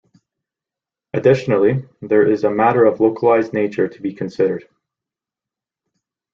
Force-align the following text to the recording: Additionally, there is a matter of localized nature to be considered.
Additionally, 1.13 1.87
there 2.01 2.25
is 2.25 2.43
a 2.43 2.49
matter 2.49 2.85
of 2.85 2.99
localized 2.99 3.53
nature 3.53 3.87
to 3.87 4.01
be 4.01 4.11
considered. 4.11 4.67